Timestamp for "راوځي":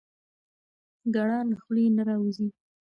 2.09-2.47